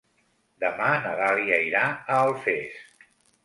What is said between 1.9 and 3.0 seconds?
a Alfés.